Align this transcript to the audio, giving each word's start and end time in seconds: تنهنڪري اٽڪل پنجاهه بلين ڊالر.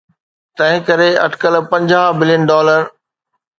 تنهنڪري 0.59 1.09
اٽڪل 1.25 1.53
پنجاهه 1.71 2.17
بلين 2.19 2.41
ڊالر. 2.51 2.81